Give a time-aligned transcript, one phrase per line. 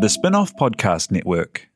[0.00, 1.68] The Spinoff Podcast Network.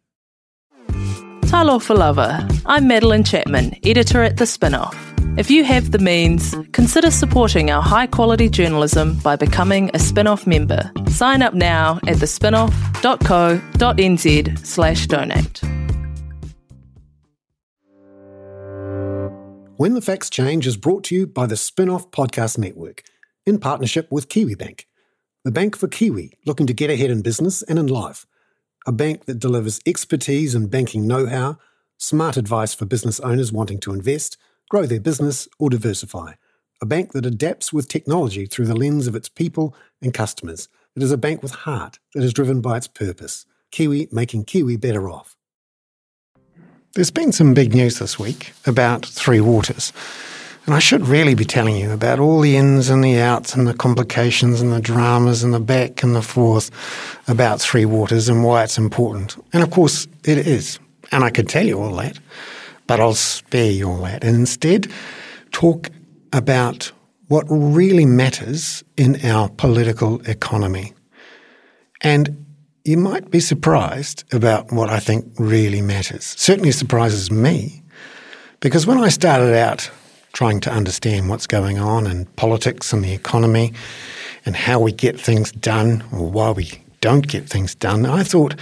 [1.42, 4.95] Talofa lava, I'm Madeleine Chapman, editor at The Spinoff.
[5.38, 10.47] If you have the means, consider supporting our high quality journalism by becoming a Spinoff
[10.47, 10.91] member.
[11.09, 15.61] Sign up now at thespinoff.co.nz slash donate.
[19.77, 23.02] When the Facts Change is brought to you by the Spinoff Podcast Network
[23.45, 24.84] in partnership with Kiwibank,
[25.45, 28.27] the bank for Kiwi looking to get ahead in business and in life
[28.87, 31.57] a bank that delivers expertise and banking know how,
[31.99, 34.37] smart advice for business owners wanting to invest,
[34.71, 36.33] grow their business, or diversify.
[36.80, 40.69] A bank that adapts with technology through the lens of its people and customers.
[40.97, 43.47] It is a bank with heart that is driven by its purpose.
[43.71, 45.37] Kiwi making Kiwi better off.
[46.95, 49.93] There's been some big news this week about Three Waters.
[50.65, 53.66] And I should really be telling you about all the ins and the outs and
[53.66, 56.71] the complications and the dramas and the back and the forth
[57.27, 59.37] about Three Waters and why it's important.
[59.52, 60.79] And of course, it is.
[61.11, 62.18] And I could tell you all that,
[62.87, 64.22] but I'll spare you all that.
[64.22, 64.90] And instead,
[65.50, 65.90] talk
[66.33, 66.92] about
[67.27, 70.92] what really matters in our political economy.
[72.02, 72.46] And
[72.84, 76.34] you might be surprised about what I think really matters.
[76.38, 77.83] Certainly surprises me,
[78.60, 79.90] because when I started out
[80.33, 83.72] trying to understand what's going on in politics and the economy
[84.44, 88.55] and how we get things done or why we don't get things done, I thought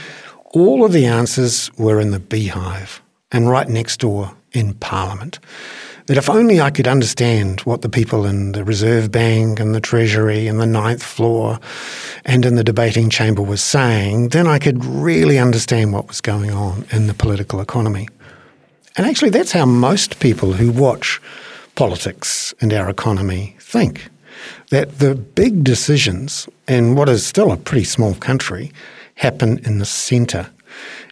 [0.52, 5.38] all of the answers were in the beehive and right next door in Parliament.
[6.06, 9.80] That if only I could understand what the people in the Reserve Bank and the
[9.80, 11.60] Treasury and the ninth floor
[12.24, 16.50] and in the debating chamber were saying, then I could really understand what was going
[16.50, 18.08] on in the political economy.
[18.96, 21.20] And actually, that's how most people who watch
[21.74, 24.08] politics and our economy think.
[24.70, 28.72] That the big decisions in what is still a pretty small country
[29.16, 30.48] happen in the centre.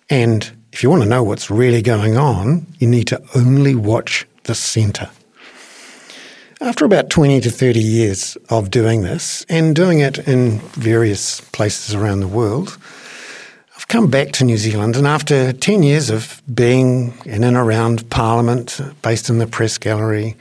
[0.09, 4.27] And if you want to know what's really going on, you need to only watch
[4.45, 5.11] the centre.
[6.61, 11.95] After about 20 to 30 years of doing this and doing it in various places
[11.95, 12.79] around the world,
[13.89, 18.79] come back to New Zealand, and after 10 years of being in and around Parliament,
[18.81, 20.37] uh, based in the press gallery,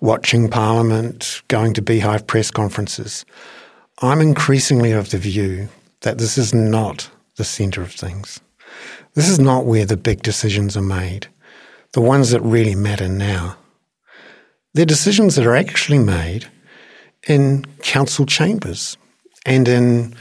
[0.00, 3.26] watching Parliament, going to Beehive press conferences,
[4.00, 5.68] I'm increasingly of the view
[6.00, 8.40] that this is not the centre of things.
[9.14, 11.26] This is not where the big decisions are made,
[11.92, 13.56] the ones that really matter now.
[14.72, 16.46] They're decisions that are actually made
[17.26, 18.96] in council chambers
[19.44, 20.14] and in,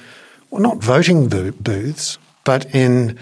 [0.49, 2.17] well, not voting booths,
[2.47, 3.19] but in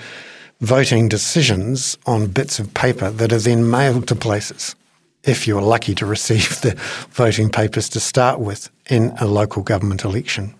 [0.61, 4.75] voting decisions on bits of paper that are then mailed to places
[5.23, 6.75] if you're lucky to receive the
[7.09, 10.53] voting papers to start with in a local government election.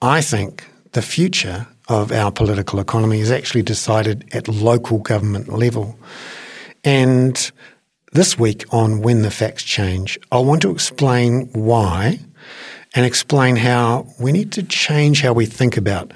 [0.00, 5.98] I think the future of our political economy is actually decided at local government level.
[6.84, 7.50] And
[8.12, 12.20] this week on When the Facts Change, I want to explain why
[12.94, 16.12] and explain how we need to change how we think about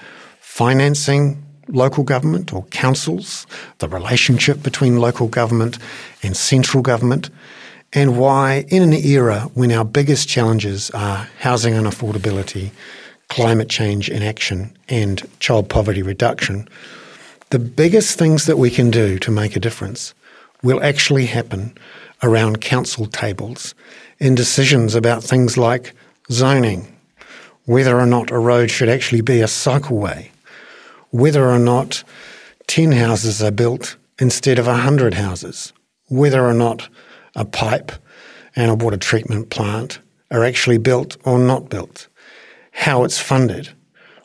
[0.53, 3.47] financing local government or councils,
[3.79, 5.79] the relationship between local government
[6.23, 7.31] and central government,
[7.95, 12.71] and why, in an era when our biggest challenges are housing and affordability,
[13.29, 16.69] climate change inaction, and child poverty reduction,
[17.49, 20.13] the biggest things that we can do to make a difference
[20.63, 21.75] will actually happen
[22.23, 23.75] around council tables
[24.19, 25.95] in decisions about things like
[26.31, 26.95] zoning,
[27.65, 30.29] whether or not a road should actually be a cycleway,
[31.13, 32.03] whether or not
[32.67, 35.73] 10 houses are built instead of 100 houses,
[36.09, 36.89] whether or not
[37.37, 37.93] a pipe
[38.57, 40.01] and a water treatment plant
[40.31, 42.09] are actually built or not built,
[42.73, 43.69] how it's funded,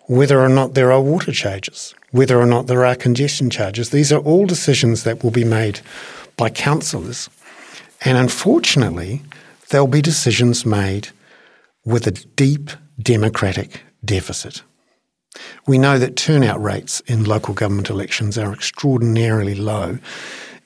[0.07, 3.89] whether or not there are water charges, whether or not there are congestion charges.
[3.89, 5.81] These are all decisions that will be made
[6.37, 7.29] by councillors.
[8.05, 9.23] And unfortunately,
[9.69, 11.09] there'll be decisions made
[11.83, 12.69] with a deep
[13.01, 14.61] democratic deficit.
[15.67, 19.99] We know that turnout rates in local government elections are extraordinarily low,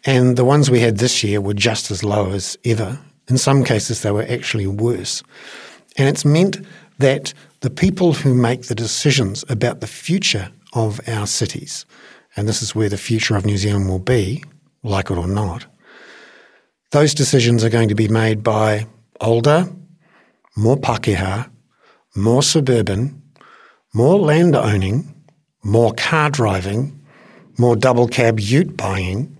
[0.05, 2.99] and the ones we had this year were just as low as ever.
[3.27, 5.23] In some cases, they were actually worse.
[5.97, 6.57] And it's meant
[6.97, 11.85] that the people who make the decisions about the future of our cities,
[12.35, 14.43] and this is where the future of New Zealand will be,
[14.83, 15.65] like it or not,
[16.91, 18.87] those decisions are going to be made by
[19.21, 19.69] older,
[20.55, 21.49] more Pākehā,
[22.15, 23.20] more suburban,
[23.93, 25.13] more land owning,
[25.63, 26.99] more car driving,
[27.57, 29.37] more double cab ute buying,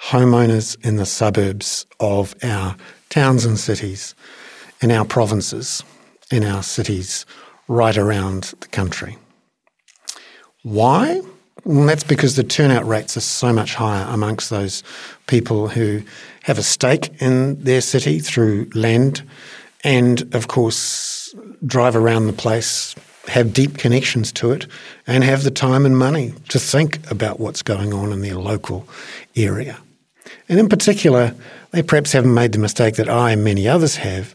[0.00, 2.76] homeowners in the suburbs of our
[3.10, 4.14] towns and cities,
[4.80, 5.82] in our provinces,
[6.30, 7.26] in our cities,
[7.68, 9.16] right around the country.
[10.62, 11.20] Why?
[11.64, 14.82] Well, that's because the turnout rates are so much higher amongst those
[15.26, 16.02] people who
[16.44, 19.22] have a stake in their city through land
[19.82, 21.34] and, of course,
[21.64, 22.94] drive around the place,
[23.28, 24.66] have deep connections to it,
[25.06, 28.88] and have the time and money to think about what's going on in their local
[29.34, 29.78] area.
[30.48, 31.34] And in particular,
[31.72, 34.34] they perhaps haven't made the mistake that I and many others have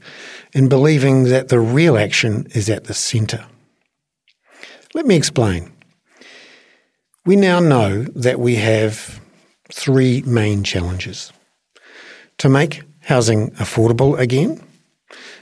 [0.53, 3.45] in believing that the real action is at the centre.
[4.93, 5.71] Let me explain.
[7.25, 9.21] We now know that we have
[9.71, 11.31] three main challenges
[12.39, 14.61] to make housing affordable again,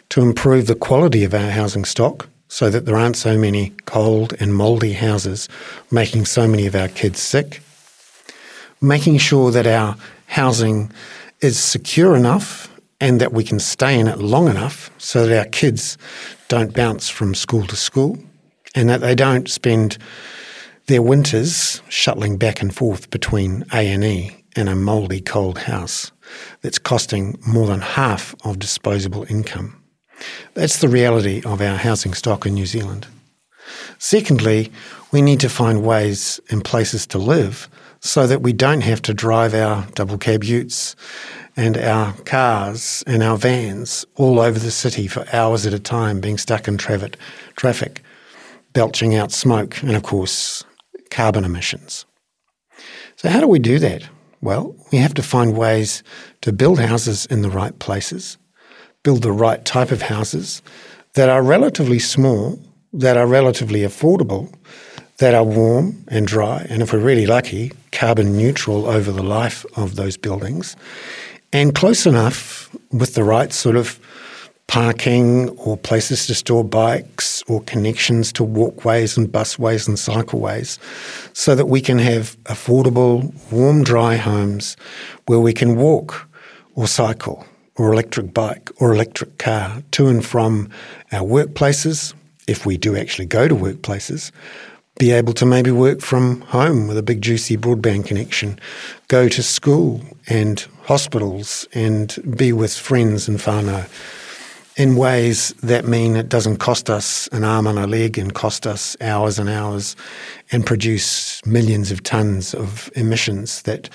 [0.10, 4.34] to improve the quality of our housing stock so that there aren't so many cold
[4.40, 5.48] and mouldy houses
[5.92, 7.62] making so many of our kids sick,
[8.82, 10.92] making sure that our housing
[11.42, 12.70] is secure enough
[13.00, 15.98] and that we can stay in it long enough so that our kids
[16.50, 18.18] don't bounce from school to school
[18.76, 19.98] and that they don't spend
[20.88, 26.12] their winters shuttling back and forth between A&E and a mouldy cold house
[26.62, 29.79] that's costing more than half of disposable income.
[30.54, 33.08] That's the reality of our housing stock in New Zealand.
[33.98, 34.72] Secondly,
[35.12, 37.70] we need to find ways and places to live
[38.02, 40.96] so that we don't have to drive our double cab utes
[41.58, 46.22] and our cars and our vans all over the city for hours at a time,
[46.22, 48.02] being stuck in traffic,
[48.72, 50.64] belching out smoke, and of course,
[51.12, 52.06] carbon emissions.
[53.18, 54.08] So, how do we do that?
[54.42, 56.02] Well, we have to find ways
[56.42, 58.38] to build houses in the right places,
[59.04, 60.62] build the right type of houses
[61.14, 62.60] that are relatively small,
[62.94, 64.54] that are relatively affordable,
[65.18, 69.66] that are warm and dry, and if we're really lucky, carbon neutral over the life
[69.76, 70.76] of those buildings,
[71.52, 74.00] and close enough with the right sort of
[74.68, 80.78] parking or places to store bikes or connections to walkways and busways and cycleways
[81.36, 84.78] so that we can have affordable, warm, dry homes
[85.26, 86.30] where we can walk
[86.76, 87.44] or cycle
[87.80, 90.70] or electric bike or electric car to and from
[91.12, 92.14] our workplaces,
[92.48, 94.32] if we do actually go to workplaces,
[95.00, 98.60] be able to maybe work from home with a big juicy broadband connection,
[99.08, 103.88] go to school and hospitals and be with friends and whānau
[104.80, 108.66] in ways that mean it doesn't cost us an arm and a leg and cost
[108.66, 109.94] us hours and hours
[110.54, 113.90] and produce millions of tons of emissions that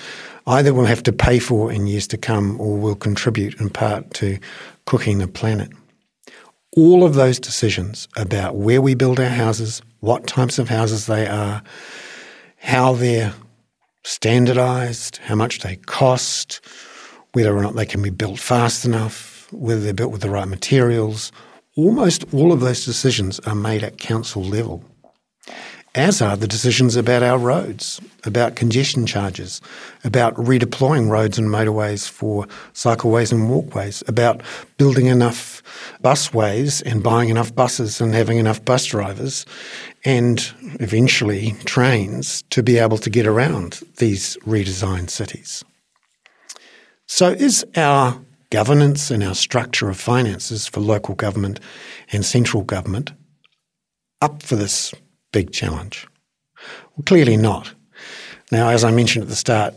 [0.45, 4.13] either we'll have to pay for in years to come or will contribute in part
[4.13, 4.37] to
[4.85, 5.71] cooking the planet.
[6.77, 11.25] All of those decisions about where we build our houses, what types of houses they
[11.25, 11.63] are,
[12.57, 13.33] how they're
[14.03, 16.61] standardized, how much they cost,
[17.33, 20.47] whether or not they can be built fast enough, whether they're built with the right
[20.47, 21.31] materials.
[21.75, 24.83] Almost all of those decisions are made at council level,
[25.93, 29.61] as are the decisions about our roads, about congestion charges,
[30.03, 34.41] about redeploying roads and motorways for cycleways and walkways, about
[34.77, 35.63] building enough
[36.03, 39.45] busways and buying enough buses and having enough bus drivers
[40.03, 45.63] and eventually trains to be able to get around these redesigned cities.
[47.07, 48.19] So, is our
[48.55, 51.59] governance and our structure of finances for local government
[52.13, 53.11] and central government
[54.21, 54.93] up for this
[55.33, 56.07] big challenge?
[56.95, 57.73] Well, clearly not.
[58.53, 59.73] Now, as I mentioned at the start,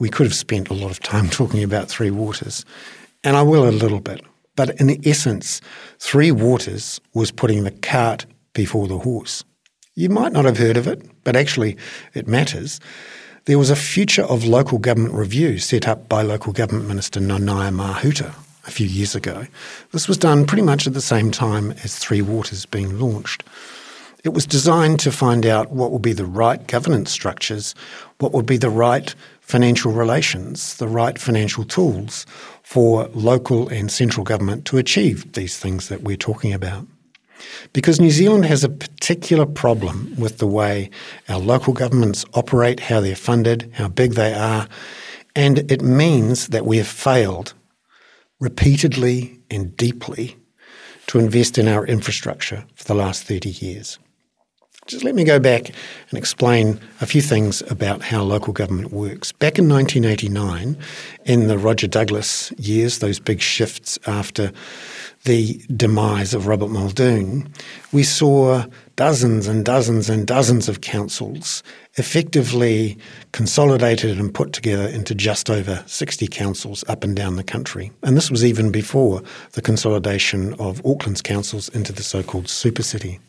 [0.00, 2.64] we could have spent a lot of time talking about Three Waters,
[3.22, 4.22] and I will a little bit.
[4.56, 5.60] But in essence,
[5.98, 8.24] Three Waters was putting the cart
[8.54, 9.44] before the horse.
[9.94, 11.76] You might not have heard of it, but actually
[12.14, 12.80] it matters
[13.46, 17.74] there was a Future of Local Government review set up by Local Government Minister Nanaia
[17.74, 18.32] Mahuta
[18.66, 19.46] a few years ago.
[19.90, 23.42] This was done pretty much at the same time as Three Waters being launched.
[24.22, 27.74] It was designed to find out what would be the right governance structures,
[28.18, 32.24] what would be the right financial relations, the right financial tools
[32.62, 36.86] for local and central government to achieve these things that we're talking about.
[37.72, 40.90] Because New Zealand has a particular problem with the way
[41.28, 44.68] our local governments operate, how they're funded, how big they are,
[45.34, 47.54] and it means that we have failed
[48.40, 50.36] repeatedly and deeply
[51.06, 53.98] to invest in our infrastructure for the last 30 years.
[54.86, 55.68] Just let me go back
[56.10, 59.30] and explain a few things about how local government works.
[59.30, 60.76] Back in 1989,
[61.24, 64.50] in the Roger Douglas years, those big shifts after
[65.24, 67.48] the demise of Robert Muldoon,
[67.92, 68.64] we saw
[68.96, 71.62] dozens and dozens and dozens of councils
[71.94, 72.98] effectively
[73.30, 77.92] consolidated and put together into just over 60 councils up and down the country.
[78.02, 82.82] And this was even before the consolidation of Auckland's councils into the so called super
[82.82, 83.20] city.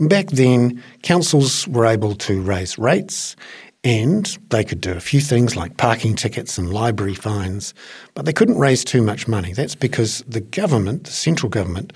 [0.00, 3.36] Back then, councils were able to raise rates
[3.84, 7.74] and they could do a few things like parking tickets and library fines,
[8.14, 9.52] but they couldn't raise too much money.
[9.52, 11.92] That's because the government, the central government,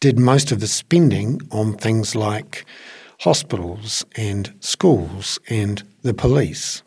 [0.00, 2.64] did most of the spending on things like
[3.20, 6.82] hospitals and schools and the police.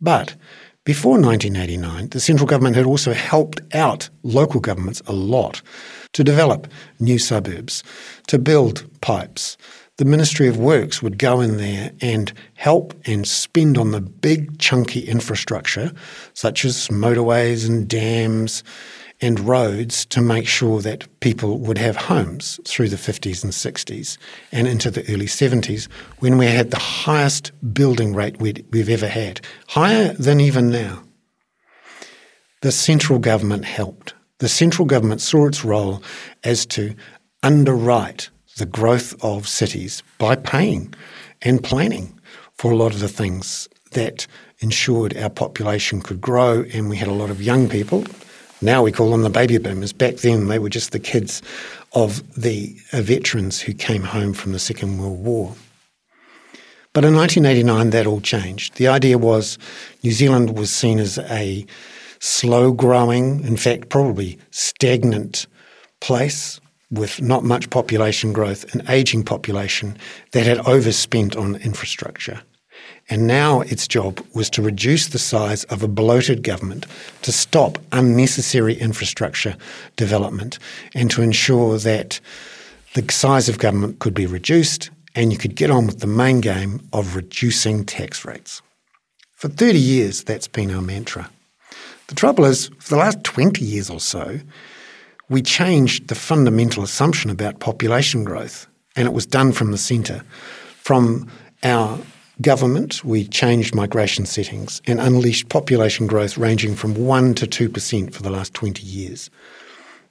[0.00, 0.36] But
[0.84, 5.62] before 1989, the central government had also helped out local governments a lot
[6.12, 6.68] to develop
[7.00, 7.82] new suburbs,
[8.28, 9.56] to build pipes,
[9.96, 14.58] the Ministry of Works would go in there and help and spend on the big
[14.58, 15.92] chunky infrastructure,
[16.32, 18.64] such as motorways and dams
[19.20, 24.18] and roads, to make sure that people would have homes through the 50s and 60s
[24.50, 29.40] and into the early 70s when we had the highest building rate we've ever had,
[29.68, 31.04] higher than even now.
[32.62, 34.14] The central government helped.
[34.38, 36.02] The central government saw its role
[36.42, 36.96] as to
[37.44, 40.94] underwrite the growth of cities by paying
[41.42, 42.18] and planning
[42.54, 44.26] for a lot of the things that
[44.60, 48.04] ensured our population could grow and we had a lot of young people.
[48.60, 49.92] Now we call them the baby boomers.
[49.92, 51.42] Back then they were just the kids
[51.92, 55.54] of the uh, veterans who came home from the Second World War.
[56.92, 58.76] But in 1989, that all changed.
[58.76, 59.58] The idea was
[60.04, 61.66] New Zealand was seen as a
[62.20, 65.48] slow growing, in fact, probably stagnant
[66.00, 66.60] place
[66.98, 69.96] with not much population growth, an aging population
[70.32, 72.42] that had overspent on infrastructure.
[73.10, 76.86] And now its job was to reduce the size of a bloated government,
[77.22, 79.56] to stop unnecessary infrastructure
[79.96, 80.58] development,
[80.94, 82.20] and to ensure that
[82.94, 86.40] the size of government could be reduced and you could get on with the main
[86.40, 88.62] game of reducing tax rates.
[89.32, 91.30] For 30 years, that's been our mantra.
[92.08, 94.40] The trouble is, for the last 20 years or so,
[95.28, 98.66] we changed the fundamental assumption about population growth,
[98.96, 100.22] and it was done from the centre.
[100.76, 101.30] From
[101.62, 101.98] our
[102.40, 108.22] government, we changed migration settings and unleashed population growth ranging from 1% to 2% for
[108.22, 109.30] the last 20 years.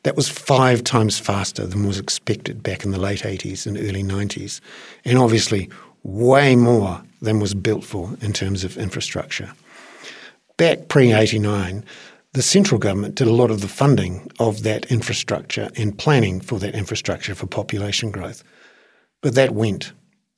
[0.04, 4.04] That was five times faster than was expected back in the late 80s and early
[4.04, 4.60] 90s,
[5.06, 5.70] and obviously
[6.04, 9.54] way more than was built for in terms of infrastructure.
[10.58, 11.86] Back pre 89,
[12.34, 16.60] the central government did a lot of the funding of that infrastructure and planning for
[16.60, 18.44] that infrastructure for population growth.
[19.22, 19.94] But that went.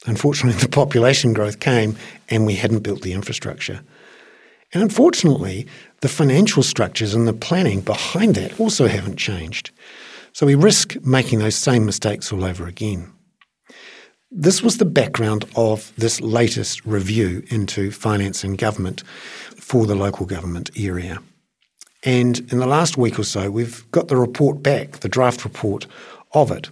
[0.06, 1.96] Unfortunately, the population growth came
[2.30, 3.82] and we hadn't built the infrastructure.
[4.74, 5.68] And unfortunately,
[6.02, 9.72] the financial structures and the planning behind that also haven't changed.
[10.34, 13.10] So we risk making those same mistakes all over again.
[14.30, 19.02] This was the background of this latest review into finance and government
[19.56, 21.20] for the local government area.
[22.06, 25.88] And in the last week or so, we've got the report back, the draft report
[26.34, 26.70] of it.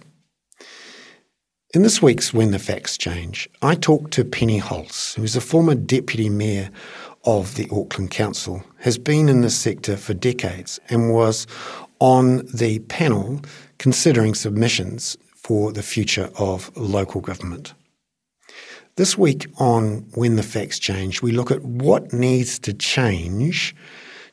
[1.74, 5.40] In this week's When the Facts Change, I talked to Penny Hulse, who is a
[5.40, 6.70] former deputy mayor
[7.24, 11.48] of the Auckland Council, has been in this sector for decades and was
[11.98, 13.40] on the panel
[13.78, 17.74] considering submissions for the future of local government.
[18.94, 23.74] This week on When the Facts Change, we look at what needs to change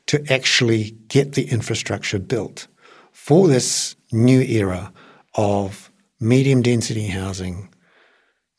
[0.07, 2.67] to actually get the infrastructure built
[3.11, 4.91] for this new era
[5.35, 7.69] of medium density housing,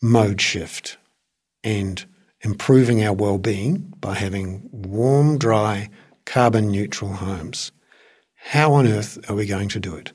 [0.01, 0.97] mode shift,
[1.63, 2.05] and
[2.41, 5.89] improving our well-being by having warm, dry,
[6.25, 7.73] carbon neutral homes.
[8.35, 10.13] How on earth are we going to do it?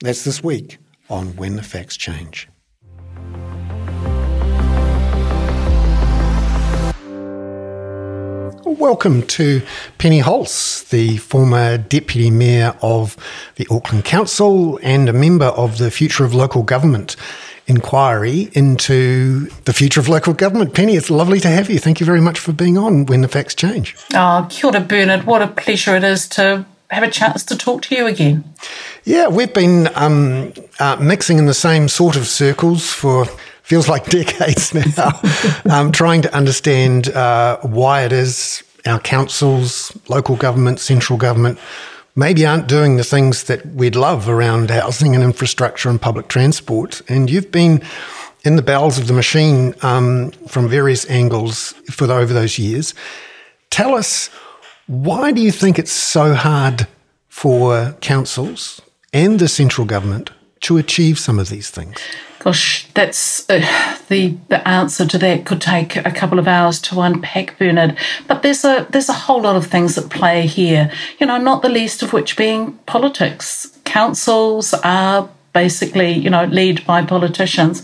[0.00, 0.78] That's this week
[1.10, 2.48] on When the Facts Change.
[8.78, 9.60] Welcome to
[9.98, 13.18] Penny Hulse, the former Deputy Mayor of
[13.56, 17.16] the Auckland Council and a member of the Future of Local Government
[17.66, 20.74] inquiry into the future of local government.
[20.74, 21.78] Penny, it's lovely to have you.
[21.78, 23.94] Thank you very much for being on When the Facts Change.
[24.14, 25.24] Oh, kia ora, Bernard.
[25.24, 28.42] What a pleasure it is to have a chance to talk to you again.
[29.04, 33.26] Yeah, we've been um, uh, mixing in the same sort of circles for
[33.72, 35.18] feels like decades now,
[35.70, 41.58] um, trying to understand uh, why it is our councils, local government, central government
[42.14, 47.00] maybe aren't doing the things that we'd love around housing and infrastructure and public transport.
[47.08, 47.80] And you've been
[48.44, 52.92] in the bowels of the machine um, from various angles for the, over those years.
[53.70, 54.28] Tell us,
[54.86, 56.86] why do you think it's so hard
[57.30, 58.82] for councils
[59.14, 61.98] and the central government to achieve some of these things?
[62.42, 63.60] Gosh, that's uh,
[64.08, 67.96] the the answer to that could take a couple of hours to unpack, Bernard.
[68.26, 70.90] But there's a there's a whole lot of things at play here.
[71.20, 73.78] You know, not the least of which being politics.
[73.84, 77.82] Councils are basically, you know, led by politicians.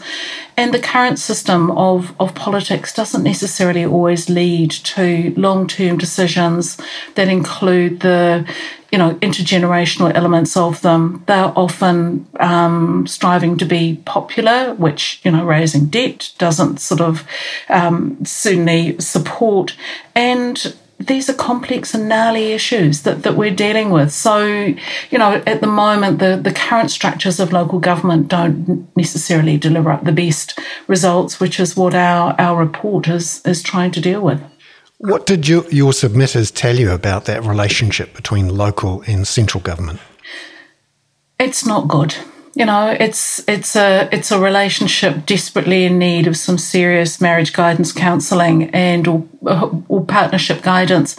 [0.56, 6.78] And the current system of, of politics doesn't necessarily always lead to long term decisions
[7.14, 8.44] that include the,
[8.90, 11.22] you know, intergenerational elements of them.
[11.26, 17.24] They're often um, striving to be popular, which, you know, raising debt doesn't sort of
[17.68, 19.76] um, certainly support.
[20.14, 24.12] And these are complex and gnarly issues that, that we're dealing with.
[24.12, 29.56] So, you know, at the moment, the, the current structures of local government don't necessarily
[29.58, 34.00] deliver up the best results, which is what our, our report is, is trying to
[34.00, 34.42] deal with.
[34.98, 40.00] What did you, your submitters tell you about that relationship between local and central government?
[41.38, 42.16] It's not good
[42.54, 47.52] you know, it's it's a it's a relationship desperately in need of some serious marriage
[47.52, 51.16] guidance counselling and or, uh, or partnership guidance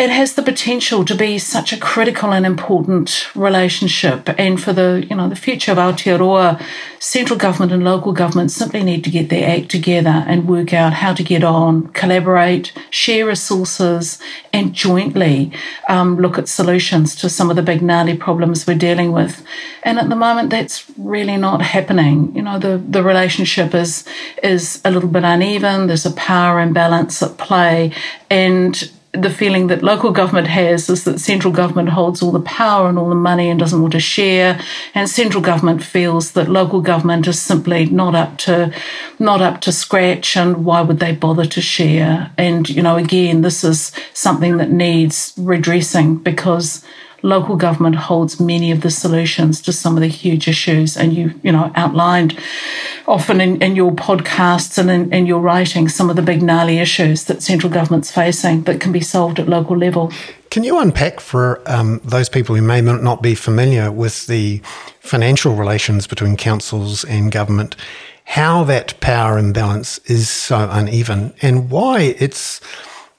[0.00, 4.30] it has the potential to be such a critical and important relationship.
[4.38, 6.58] And for the, you know, the future of Aotearoa,
[6.98, 10.94] central government and local government simply need to get their act together and work out
[10.94, 14.18] how to get on, collaborate, share resources,
[14.54, 15.52] and jointly
[15.90, 19.44] um, look at solutions to some of the big gnarly problems we're dealing with.
[19.82, 22.34] And at the moment, that's really not happening.
[22.34, 24.06] You know, the, the relationship is
[24.42, 25.88] is a little bit uneven.
[25.88, 27.92] There's a power imbalance at play,
[28.30, 32.88] and the feeling that local government has is that central government holds all the power
[32.88, 34.60] and all the money and doesn't want to share
[34.94, 38.72] and central government feels that local government is simply not up to
[39.18, 42.30] not up to scratch and why would they bother to share?
[42.38, 46.84] And you know again this is something that needs redressing because
[47.22, 50.96] local government holds many of the solutions to some of the huge issues.
[50.96, 52.38] And you you know outlined
[53.06, 56.78] often in, in your podcasts and in, in your writing some of the big gnarly
[56.78, 60.12] issues that central government's facing that can be solved at local level.
[60.50, 64.60] Can you unpack for um, those people who may not be familiar with the
[65.00, 67.76] financial relations between councils and government
[68.30, 72.60] how that power imbalance is so uneven and why it's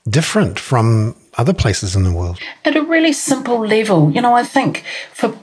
[0.09, 2.39] different from other places in the world?
[2.65, 5.37] At a really simple level, you know, I think for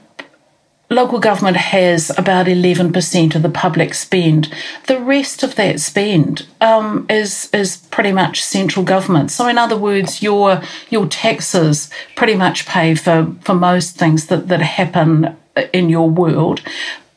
[0.89, 4.53] local government has about 11% of the public spend.
[4.87, 9.31] The rest of that spend um, is is pretty much central government.
[9.31, 14.47] So, in other words, your your taxes pretty much pay for, for most things that,
[14.47, 15.37] that happen
[15.73, 16.61] in your world.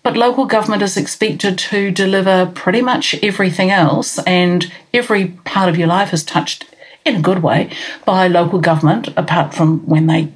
[0.02, 5.78] But local government is expected to deliver pretty much everything else, and every part of
[5.78, 6.66] your life is touched
[7.04, 7.70] in a good way
[8.04, 10.32] by local government, apart from when they,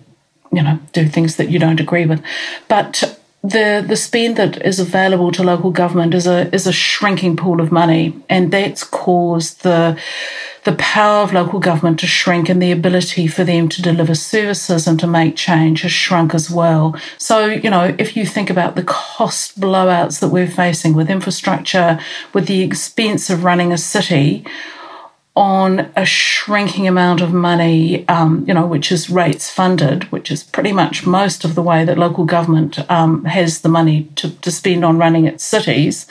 [0.53, 2.23] you know, do things that you don't agree with.
[2.69, 7.37] But the the spend that is available to local government is a is a shrinking
[7.37, 9.99] pool of money, and that's caused the
[10.65, 14.89] the power of local government to shrink and the ability for them to deliver services
[14.89, 16.97] and to make change has shrunk as well.
[17.19, 22.01] So, you know, if you think about the cost blowouts that we're facing with infrastructure,
[22.33, 24.45] with the expense of running a city,
[25.37, 30.43] on a shrinking amount of money, um, you know, which is rates funded, which is
[30.43, 34.51] pretty much most of the way that local government um, has the money to, to
[34.51, 36.07] spend on running its cities,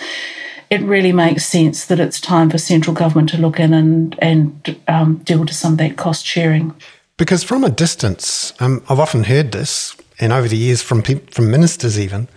[0.69, 4.79] it really makes sense that it's time for central government to look in and, and
[4.87, 6.75] um, deal to some of that cost sharing.
[7.17, 11.49] Because from a distance, um, I've often heard this, and over the years from from
[11.49, 12.27] ministers even,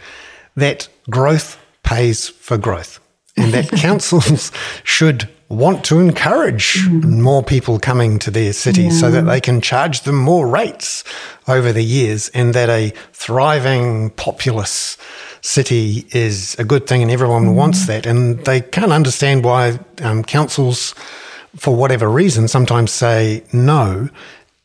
[0.57, 3.01] that growth pays for growth,
[3.37, 4.53] and that councils
[4.85, 7.05] should want to encourage mm.
[7.05, 8.91] more people coming to their city yeah.
[8.91, 11.05] so that they can charge them more rates
[11.47, 14.99] over the years and that a thriving populous
[15.41, 17.55] city is a good thing and everyone mm.
[17.55, 18.05] wants that.
[18.05, 20.95] And they can't understand why um, councils,
[21.57, 24.11] for whatever reason, sometimes say no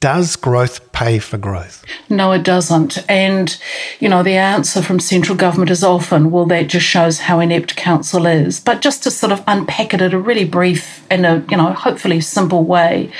[0.03, 1.85] does growth pay for growth?
[2.09, 3.09] No, it doesn't.
[3.09, 3.57] And,
[4.01, 7.77] you know, the answer from central government is often, well, that just shows how inept
[7.77, 8.59] council is.
[8.59, 11.71] But just to sort of unpack it in a really brief and a, you know,
[11.71, 13.13] hopefully simple way,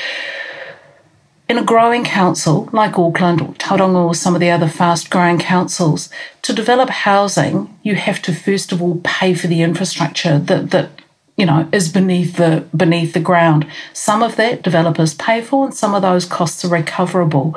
[1.48, 5.40] in a growing council like Auckland or Tauranga or some of the other fast growing
[5.40, 6.10] councils,
[6.42, 10.90] to develop housing, you have to first of all pay for the infrastructure that, that
[11.36, 13.66] you know, is beneath the beneath the ground.
[13.94, 17.56] Some of that developers pay for, and some of those costs are recoverable.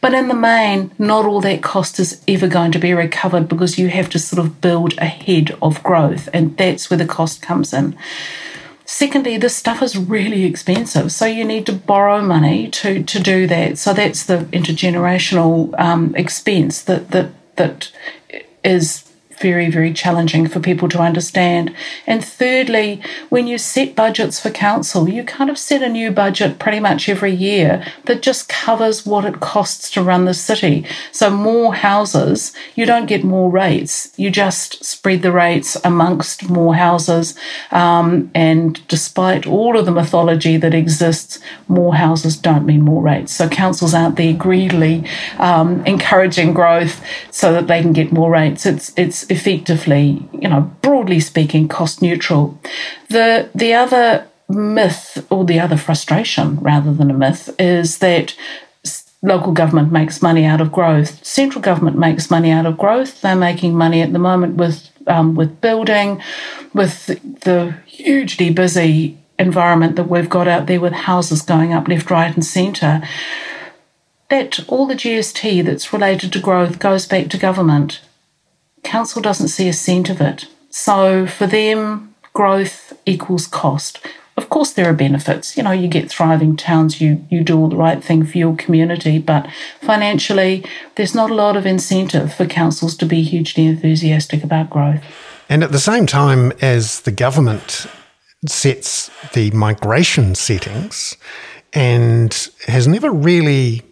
[0.00, 3.78] But in the main, not all that cost is ever going to be recovered because
[3.78, 7.72] you have to sort of build ahead of growth, and that's where the cost comes
[7.72, 7.96] in.
[8.84, 13.48] Secondly, this stuff is really expensive, so you need to borrow money to to do
[13.48, 13.78] that.
[13.78, 17.90] So that's the intergenerational um, expense that that that
[18.62, 19.05] is
[19.38, 21.74] very, very challenging for people to understand.
[22.06, 26.58] And thirdly, when you set budgets for council, you kind of set a new budget
[26.58, 30.86] pretty much every year that just covers what it costs to run the city.
[31.12, 36.74] So, more houses, you don't get more rates, you just spread the rates amongst more
[36.74, 37.34] houses.
[37.70, 43.32] Um, and despite all of the mythology that exists, more houses don't mean more rates.
[43.32, 45.04] So, councils aren't there greedily
[45.38, 48.64] um, encouraging growth so that they can get more rates.
[48.66, 52.60] It's, it's effectively, you know, broadly speaking, cost neutral.
[53.08, 58.34] The the other myth or the other frustration rather than a myth is that
[59.22, 61.24] local government makes money out of growth.
[61.24, 63.20] Central government makes money out of growth.
[63.20, 66.22] They're making money at the moment with um, with building,
[66.74, 72.10] with the hugely busy environment that we've got out there with houses going up left,
[72.10, 73.02] right, and centre.
[74.30, 78.00] That all the GST that's related to growth goes back to government
[78.86, 80.46] council doesn't see a cent of it.
[80.70, 84.00] So for them, growth equals cost.
[84.36, 85.56] Of course, there are benefits.
[85.56, 88.54] You know, you get thriving towns, you, you do all the right thing for your
[88.54, 89.48] community, but
[89.80, 90.64] financially,
[90.96, 95.02] there's not a lot of incentive for councils to be hugely enthusiastic about growth.
[95.48, 97.86] And at the same time as the government
[98.46, 101.16] sets the migration settings
[101.72, 103.82] and has never really,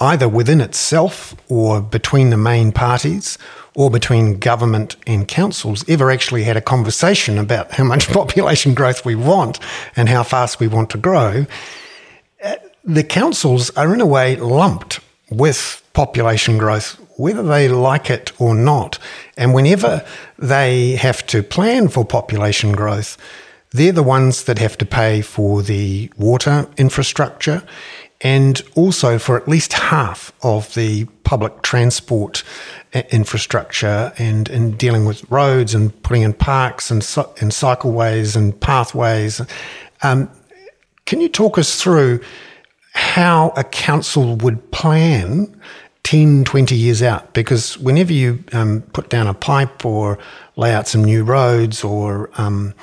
[0.00, 3.38] either within itself or between the main parties
[3.74, 9.04] or between government and councils ever actually had a conversation about how much population growth
[9.04, 9.58] we want
[9.96, 11.46] and how fast we want to grow,
[12.44, 18.32] uh, the councils are in a way lumped with population growth, whether they like it
[18.40, 18.98] or not.
[19.36, 20.04] And whenever
[20.38, 23.16] they have to plan for population growth,
[23.70, 27.62] they're the ones that have to pay for the water infrastructure
[28.22, 32.44] and also for at least half of the public transport
[33.10, 36.98] infrastructure and, and dealing with roads and putting in parks and,
[37.40, 39.40] and cycleways and pathways.
[40.02, 40.30] Um,
[41.06, 42.20] can you talk us through
[42.94, 45.58] how a council would plan
[46.04, 47.32] 10, 20 years out?
[47.32, 50.18] Because whenever you um, put down a pipe or
[50.56, 52.74] lay out some new roads or um,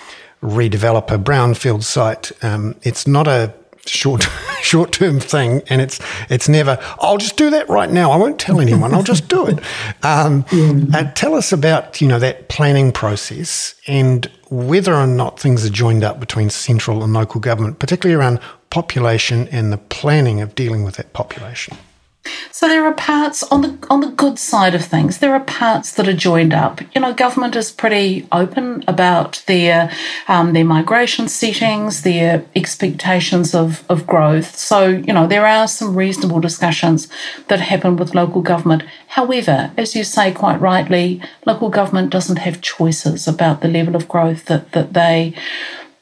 [0.41, 3.53] redevelop a brownfield site, um, it's not a
[3.89, 4.27] short
[4.61, 5.99] short term thing, and it's
[6.29, 6.77] it's never.
[6.99, 8.11] I'll just do that right now.
[8.11, 8.93] I won't tell anyone.
[8.93, 9.59] I'll just do it.
[10.01, 10.45] Um,
[10.93, 15.69] uh, tell us about you know that planning process and whether or not things are
[15.69, 20.83] joined up between central and local government, particularly around population and the planning of dealing
[20.83, 21.77] with that population.
[22.51, 25.19] So there are parts on the on the good side of things.
[25.19, 26.81] There are parts that are joined up.
[26.93, 29.91] You know, government is pretty open about their
[30.27, 34.57] um, their migration settings, their expectations of of growth.
[34.57, 37.07] So you know, there are some reasonable discussions
[37.47, 38.83] that happen with local government.
[39.07, 44.07] However, as you say quite rightly, local government doesn't have choices about the level of
[44.07, 45.33] growth that that they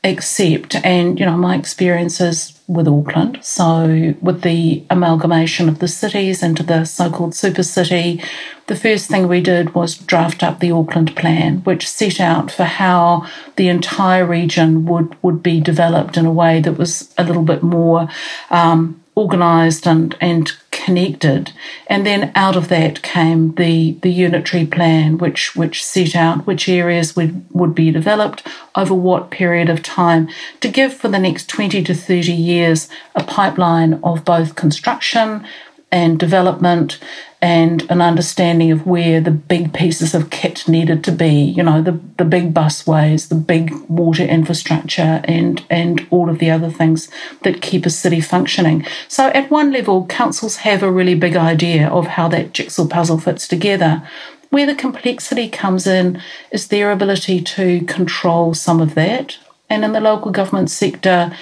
[0.08, 0.76] accept.
[0.84, 6.64] And, you know, my experiences with Auckland, so with the amalgamation of the cities into
[6.64, 8.22] the so called super city,
[8.68, 12.66] the first thing we did was draft up the Auckland plan, which set out for
[12.66, 17.44] how the entire region would, would be developed in a way that was a little
[17.44, 18.10] bit more
[18.50, 20.52] um, organised and, and
[20.88, 21.52] connected.
[21.88, 26.70] And then out of that came the, the unitary plan, which, which set out which
[26.70, 30.30] areas would, would be developed over what period of time
[30.62, 35.46] to give for the next 20 to 30 years a pipeline of both construction
[35.92, 37.00] and development
[37.42, 41.82] and an understanding of where the big pieces of kit needed to be, you know,
[41.84, 47.10] the, the big busways, the big water infrastructure, and, and all of the other things
[47.44, 48.86] that keep a city functioning.
[49.08, 53.20] So, at one level, councils have a really big idea of how that jigsaw puzzle
[53.20, 54.08] fits together.
[54.50, 56.22] Where the complexity comes in
[56.52, 59.38] is their ability to control some of that.
[59.70, 61.36] And in the local government sector,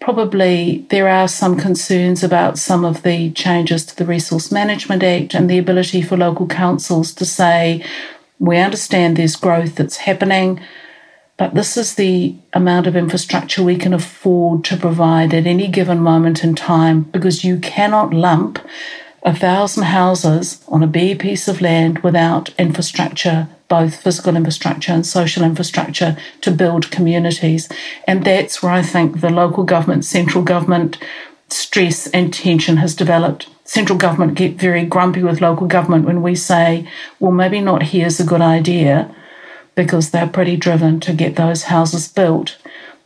[0.00, 5.34] probably there are some concerns about some of the changes to the Resource Management Act
[5.34, 7.84] and the ability for local councils to say,
[8.38, 10.60] we understand there's growth that's happening,
[11.36, 15.98] but this is the amount of infrastructure we can afford to provide at any given
[15.98, 18.58] moment in time because you cannot lump
[19.24, 25.06] a thousand houses on a bare piece of land without infrastructure both physical infrastructure and
[25.06, 27.68] social infrastructure to build communities.
[28.06, 30.98] And that's where I think the local government, central government
[31.48, 33.48] stress and tension has developed.
[33.64, 36.88] Central government get very grumpy with local government when we say,
[37.20, 39.14] well, maybe not here's a good idea
[39.74, 42.56] because they're pretty driven to get those houses built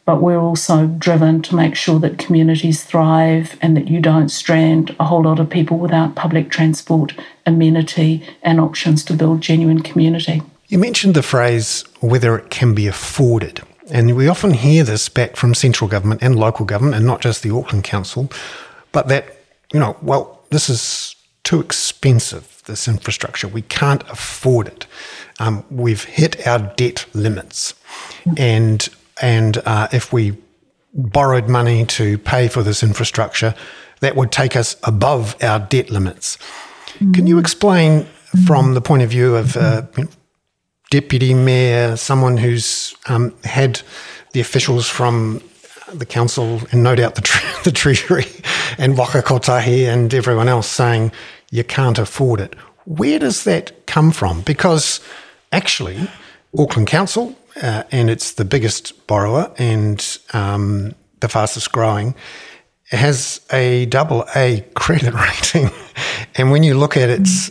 [0.05, 4.95] but we're also driven to make sure that communities thrive and that you don't strand
[4.99, 7.15] a whole lot of people without public transport,
[7.47, 10.43] amenity, and options to build genuine community.
[10.73, 13.61] You mentioned the phrase whether it can be afforded.
[13.91, 17.43] And we often hear this back from central government and local government, and not just
[17.43, 18.31] the Auckland Council,
[18.91, 19.37] but that,
[19.75, 23.49] you know, well, this is too expensive, this infrastructure.
[23.49, 24.87] We can't afford it.
[25.39, 27.75] Um, we've hit our debt limits.
[28.39, 28.89] And,
[29.21, 30.39] and uh, if we
[30.95, 33.55] borrowed money to pay for this infrastructure,
[34.01, 36.39] that would take us above our debt limits.
[37.13, 38.07] Can you explain
[38.47, 39.83] from the point of view of uh,
[40.93, 43.81] deputy mayor, someone who's um, had
[44.35, 45.43] the officials from
[45.91, 48.27] the council and no doubt the, tre- the treasury
[48.77, 51.11] and Waka Kotahi and everyone else saying
[51.51, 52.55] you can't afford it.
[52.85, 54.43] Where does that come from?
[54.43, 55.01] Because
[55.51, 55.99] actually,
[56.59, 62.15] Auckland Council, uh, and it's the biggest borrower and um, the fastest growing,
[62.91, 65.71] has a double A credit rating.
[66.35, 67.51] and when you look at its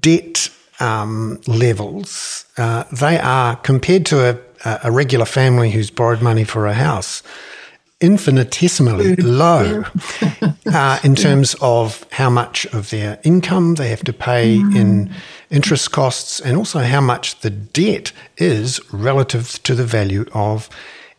[0.00, 0.48] debt
[0.80, 4.30] um, levels, uh, they are compared to
[4.64, 7.22] a, a, regular family who's borrowed money for a house,
[8.00, 9.84] infinitesimally low
[10.66, 14.76] uh, in terms of how much of their income they have to pay mm.
[14.76, 15.10] in
[15.50, 20.68] interest costs and also how much the debt is relative to the value of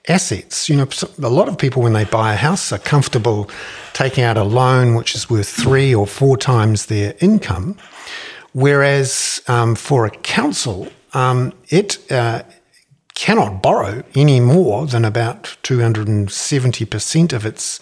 [0.08, 0.70] assets.
[0.70, 0.88] You know,
[1.22, 3.50] a lot of people when they buy a house are comfortable
[3.94, 7.78] taking out a loan which is worth three or four times their income.
[8.56, 12.44] Whereas um, for a council, um, it uh,
[13.14, 17.82] cannot borrow any more than about 270% of its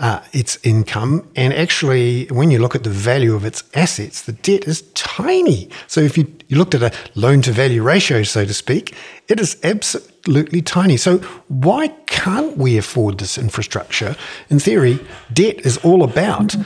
[0.00, 1.28] uh, its income.
[1.36, 5.70] And actually, when you look at the value of its assets, the debt is tiny.
[5.86, 8.94] So if you, you looked at a loan to value ratio, so to speak,
[9.28, 10.96] it is absolutely tiny.
[10.96, 14.16] So why can't we afford this infrastructure?
[14.50, 14.98] In theory,
[15.32, 16.56] debt is all about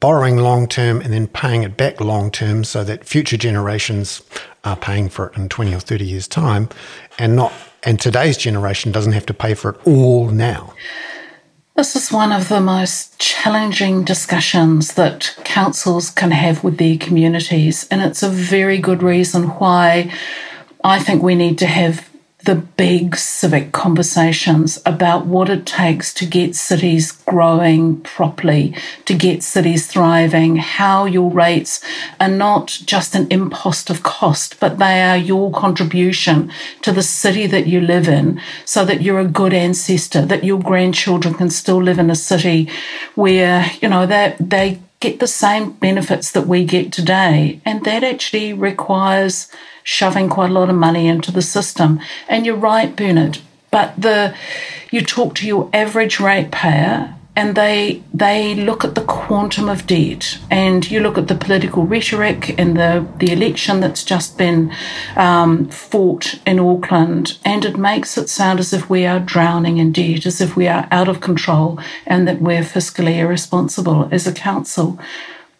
[0.00, 4.22] borrowing long term and then paying it back long term so that future generations
[4.64, 6.68] are paying for it in 20 or 30 years time
[7.18, 10.74] and not and today's generation doesn't have to pay for it all now.
[11.76, 17.86] This is one of the most challenging discussions that councils can have with their communities
[17.90, 20.12] and it's a very good reason why
[20.82, 22.09] I think we need to have
[22.44, 28.74] the big civic conversations about what it takes to get cities growing properly,
[29.04, 31.84] to get cities thriving, how your rates
[32.18, 36.50] are not just an impost of cost, but they are your contribution
[36.82, 40.60] to the city that you live in so that you're a good ancestor, that your
[40.60, 42.68] grandchildren can still live in a city
[43.14, 47.60] where, you know, they, they get the same benefits that we get today.
[47.64, 49.48] And that actually requires
[49.82, 52.00] shoving quite a lot of money into the system.
[52.28, 53.38] And you're right, Bernard.
[53.70, 54.34] But the
[54.90, 60.38] you talk to your average ratepayer and they they look at the quantum of debt
[60.50, 64.70] and you look at the political rhetoric and the, the election that's just been
[65.16, 69.90] um, fought in Auckland and it makes it sound as if we are drowning in
[69.90, 74.32] debt, as if we are out of control and that we're fiscally irresponsible as a
[74.32, 74.98] council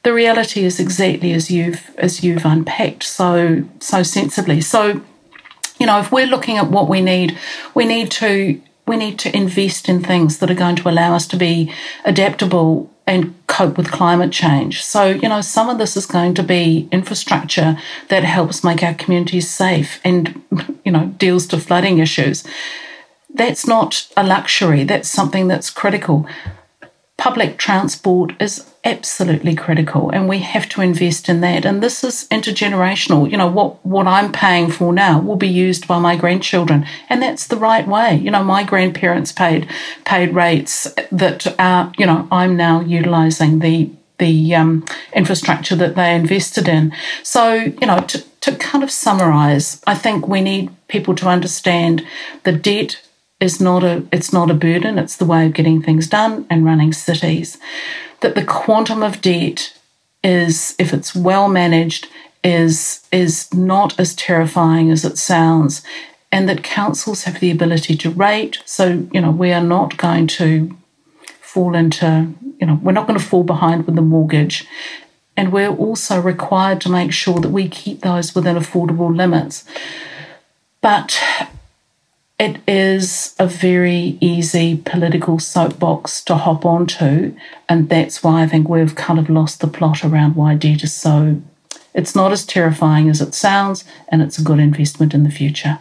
[0.02, 4.60] the reality is exactly as you've as you've unpacked so so sensibly.
[4.62, 5.02] So,
[5.78, 7.38] you know, if we're looking at what we need,
[7.74, 8.60] we need to
[8.90, 11.72] we need to invest in things that are going to allow us to be
[12.04, 14.82] adaptable and cope with climate change.
[14.82, 18.94] So, you know, some of this is going to be infrastructure that helps make our
[18.94, 20.42] communities safe and,
[20.84, 22.42] you know, deals to flooding issues.
[23.32, 26.26] That's not a luxury, that's something that's critical
[27.20, 31.66] public transport is absolutely critical and we have to invest in that.
[31.66, 33.30] And this is intergenerational.
[33.30, 37.22] You know what what i'm paying for now will be used by my grandchildren and
[37.22, 38.16] that's the right way.
[38.16, 39.68] You know my grandparents paid
[40.06, 46.14] paid rates that are you know i'm now utilizing the the um, infrastructure that they
[46.14, 46.92] invested in.
[47.22, 52.02] So you know to, to kind of summarize i think we need people to understand
[52.44, 52.98] the debt
[53.40, 54.98] is not a it's not a burden.
[54.98, 57.58] It's the way of getting things done and running cities.
[58.20, 59.76] That the quantum of debt
[60.22, 62.08] is if it's well managed
[62.44, 65.82] is is not as terrifying as it sounds.
[66.32, 68.62] And that councils have the ability to rate.
[68.66, 70.76] So you know we are not going to
[71.40, 74.66] fall into you know we're not going to fall behind with the mortgage.
[75.36, 79.64] And we're also required to make sure that we keep those within affordable limits.
[80.82, 81.18] But
[82.40, 87.36] it is a very easy political soapbox to hop onto.
[87.68, 90.94] And that's why I think we've kind of lost the plot around why debt is
[90.94, 91.42] so.
[91.94, 95.80] It's not as terrifying as it sounds, and it's a good investment in the future.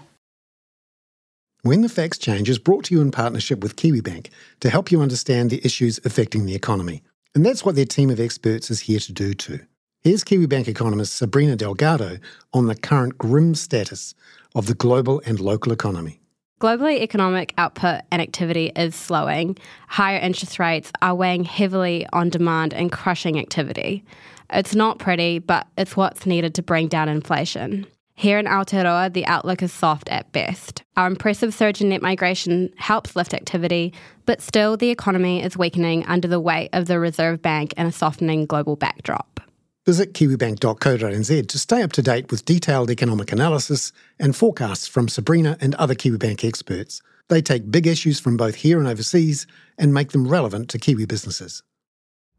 [1.62, 4.28] When the Facts Change is brought to you in partnership with Kiwibank
[4.60, 7.04] to help you understand the issues affecting the economy.
[7.34, 9.62] And that's what their team of experts is here to do too.
[10.02, 12.18] Here's Kiwibank economist Sabrina Delgado
[12.52, 14.14] on the current grim status
[14.54, 16.20] of the global and local economy.
[16.60, 19.58] Globally, economic output and activity is slowing.
[19.88, 24.04] Higher interest rates are weighing heavily on demand and crushing activity.
[24.52, 27.88] It's not pretty, but it's what's needed to bring down inflation.
[28.16, 30.84] Here in Aotearoa, the outlook is soft at best.
[30.98, 33.94] Our impressive surge in net migration helps lift activity,
[34.26, 37.92] but still the economy is weakening under the weight of the Reserve Bank and a
[37.94, 39.40] softening global backdrop.
[39.86, 45.58] Visit kiwibank.co.nz to stay up to date with detailed economic analysis and forecasts from Sabrina
[45.62, 47.02] and other Kiwibank experts.
[47.30, 51.06] They take big issues from both here and overseas and make them relevant to Kiwi
[51.06, 51.64] businesses.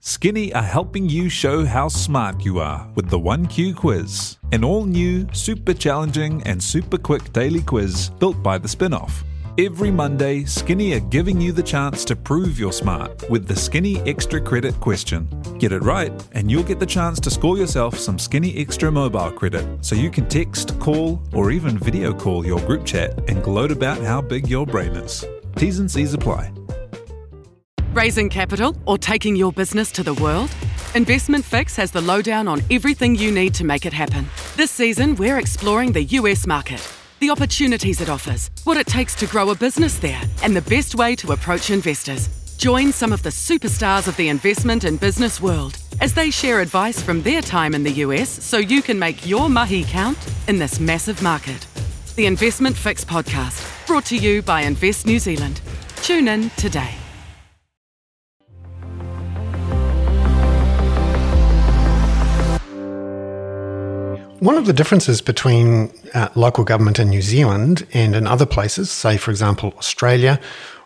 [0.00, 4.85] Skinny are helping you show how smart you are with the 1Q quiz, an all
[4.85, 9.24] new, super challenging, and super quick daily quiz built by the Spinoff.
[9.62, 14.01] Every Monday, Skinny are giving you the chance to prove you're smart with the Skinny
[14.09, 15.29] Extra Credit question.
[15.59, 19.31] Get it right, and you'll get the chance to score yourself some Skinny Extra mobile
[19.31, 23.70] credit so you can text, call, or even video call your group chat and gloat
[23.70, 25.27] about how big your brain is.
[25.57, 26.51] T's and C's apply.
[27.92, 30.51] Raising capital or taking your business to the world?
[30.94, 34.25] Investment Fix has the lowdown on everything you need to make it happen.
[34.57, 36.81] This season, we're exploring the US market,
[37.21, 40.95] the opportunities it offers, what it takes to grow a business there, and the best
[40.95, 42.29] way to approach investors.
[42.57, 47.01] Join some of the superstars of the investment and business world as they share advice
[47.01, 50.81] from their time in the US so you can make your mahi count in this
[50.81, 51.67] massive market.
[52.17, 55.61] The Investment Fix podcast, brought to you by Invest New Zealand.
[56.03, 57.00] Tune in today.
[64.40, 68.90] One of the differences between uh, local government in New Zealand and in other places,
[68.90, 70.40] say, for example, Australia,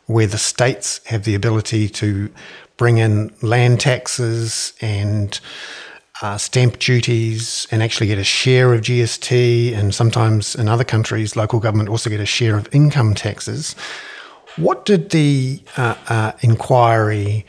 [0.06, 2.32] where the states have the ability to
[2.76, 5.38] bring in land taxes and
[6.20, 11.36] uh, stamp duties and actually get a share of GST, and sometimes in other countries,
[11.36, 13.76] local government also get a share of income taxes.
[14.56, 17.46] What did the uh, uh inquiry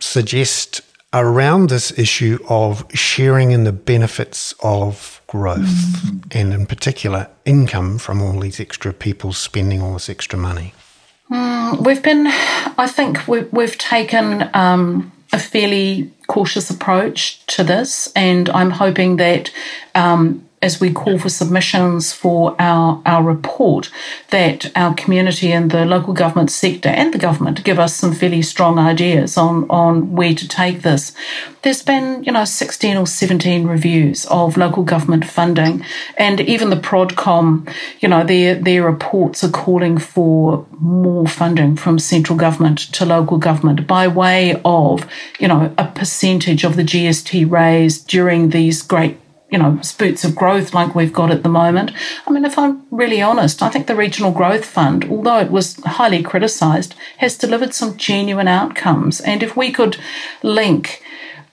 [0.00, 0.80] suggest
[1.12, 6.18] around this issue of sharing in the benefits of growth mm-hmm.
[6.30, 10.72] and in particular income from all these extra people spending all this extra money?
[11.30, 18.12] Mm, we've been, I think we, we've taken um, a fairly cautious approach to this,
[18.14, 19.50] and I'm hoping that
[19.94, 23.90] um, as we call for submissions for our, our report,
[24.30, 28.40] that our community and the local government sector and the government give us some fairly
[28.42, 31.12] strong ideas on, on where to take this.
[31.62, 35.84] There's been, you know, 16 or 17 reviews of local government funding,
[36.16, 37.68] and even the Prodcom,
[38.00, 43.38] you know, their, their reports are calling for more funding from central government to local
[43.38, 45.08] government by way of,
[45.40, 49.18] you know, a percentage of the GST raised during these great
[49.52, 51.92] you know, spurts of growth like we've got at the moment.
[52.26, 55.76] I mean, if I'm really honest, I think the Regional Growth Fund, although it was
[55.84, 59.20] highly criticised, has delivered some genuine outcomes.
[59.20, 59.98] And if we could
[60.42, 61.02] link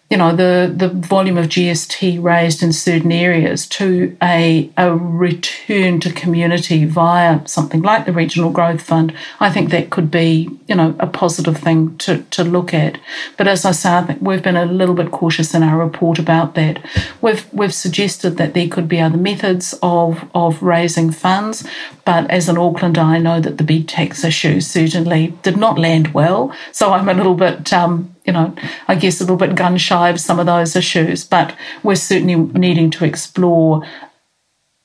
[0.09, 5.99] you know, the, the volume of GST raised in certain areas to a, a return
[5.99, 10.73] to community via something like the Regional Growth Fund, I think that could be, you
[10.73, 12.99] know, a positive thing to, to look at.
[13.37, 16.17] But as I say, I think we've been a little bit cautious in our report
[16.17, 16.83] about that.
[17.21, 21.67] We've we've suggested that there could be other methods of, of raising funds,
[22.03, 26.15] but as an Aucklander, I know that the big tax issue certainly did not land
[26.15, 26.51] well.
[26.71, 28.53] So I'm a little bit um, you know,
[28.87, 32.35] I guess a little bit gun shy of some of those issues, but we're certainly
[32.35, 33.83] needing to explore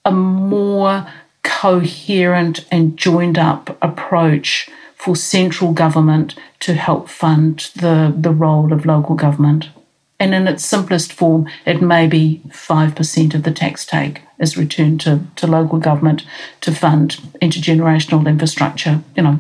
[0.03, 1.07] a more
[1.43, 8.87] coherent and joined up approach for central government to help fund the, the role of
[8.87, 9.69] local government.
[10.19, 15.03] And in its simplest form, it may be 5% of the tax take is returned
[15.03, 16.25] to, to local government
[16.63, 19.39] to fund intergenerational infrastructure, you know.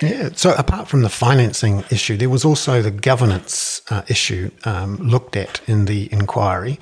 [0.00, 0.30] Yeah.
[0.34, 5.36] So, apart from the financing issue, there was also the governance uh, issue um, looked
[5.36, 6.78] at in the inquiry.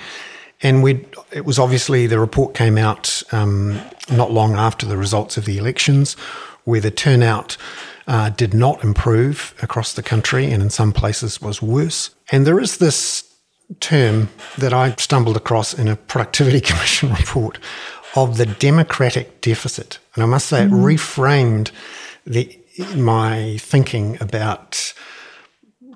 [0.63, 5.37] And we it was obviously the report came out um, not long after the results
[5.37, 6.15] of the elections,
[6.65, 7.57] where the turnout
[8.07, 12.11] uh, did not improve across the country and in some places was worse.
[12.31, 13.31] And there is this
[13.81, 17.59] term that I stumbled across in a Productivity Commission report
[18.17, 19.99] of the democratic deficit.
[20.15, 20.67] And I must say, mm.
[20.67, 21.71] it reframed
[22.27, 22.59] the
[22.97, 24.93] my thinking about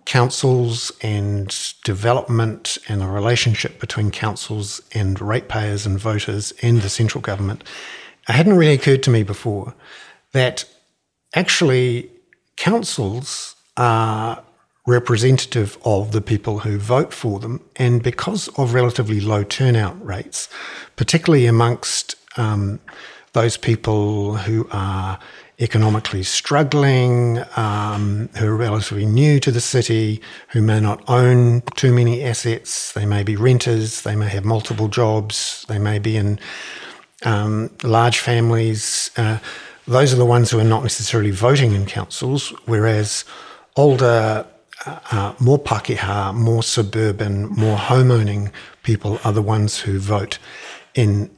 [0.05, 7.21] councils and development and the relationship between councils and ratepayers and voters and the central
[7.21, 7.63] government,
[8.29, 9.75] it hadn't really occurred to me before
[10.33, 10.65] that
[11.35, 12.11] actually
[12.57, 14.43] councils are
[14.87, 17.61] representative of the people who vote for them.
[17.77, 20.49] And because of relatively low turnout rates,
[20.97, 22.81] particularly amongst um,
[23.35, 25.19] those people who are
[25.61, 31.93] economically struggling, um, who are relatively new to the city, who may not own too
[31.93, 36.39] many assets, they may be renters, they may have multiple jobs, they may be in
[37.25, 39.11] um, large families.
[39.17, 39.39] Uh,
[39.87, 43.25] those are the ones who are not necessarily voting in councils, whereas
[43.77, 44.47] older
[44.87, 48.53] uh, more Pakeha, more suburban, more homeowning
[48.83, 50.39] people are the ones who vote
[50.95, 51.31] in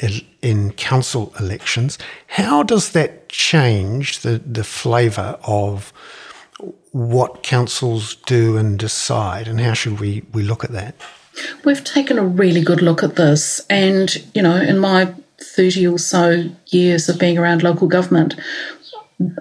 [0.43, 1.99] in council elections.
[2.29, 5.93] How does that change the the flavour of
[6.93, 10.95] what councils do and decide, and how should we we look at that?
[11.65, 15.99] We've taken a really good look at this, and you know, in my 30 or
[15.99, 18.35] so years of being around local government,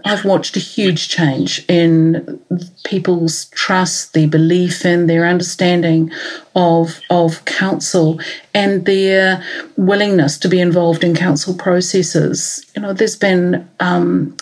[0.04, 2.42] I've watched a huge change in
[2.84, 6.12] people's trust, their belief in, their understanding
[6.56, 8.20] of of council,
[8.54, 9.44] and their
[9.78, 12.66] willingness to be involved in council processes.
[12.76, 14.36] You know, there's been um,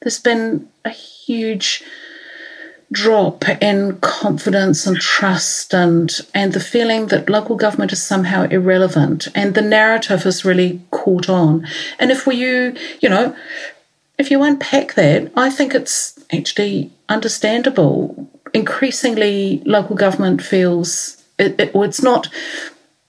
[0.00, 1.82] there's been a huge
[2.92, 9.28] drop in confidence and trust and and the feeling that local government is somehow irrelevant.
[9.34, 11.66] And the narrative has really caught on.
[11.98, 13.34] And if we you you know
[14.18, 18.28] if you unpack that i think it's actually understandable.
[18.54, 22.28] Increasingly local government feels it, it, it's not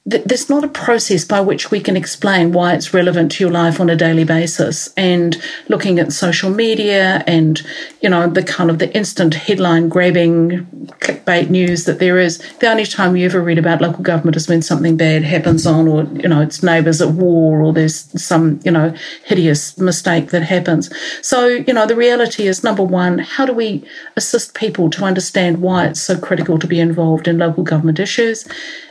[0.06, 3.80] there's not a process by which we can explain why it's relevant to your life
[3.80, 4.94] on a daily basis.
[4.98, 7.62] And looking at social media and
[8.02, 10.66] you know the kind of the instant headline grabbing
[11.00, 14.50] clickbait news that there is the only time you ever read about local government is
[14.50, 18.60] when something bad happens on or you know it's neighbours at war or there's some
[18.66, 18.94] you know
[19.24, 20.94] hideous mistake that happens.
[21.26, 23.88] So you know the reality is number one how do we
[24.18, 28.46] assist people to understand why it's so critical to be involved in local government issues?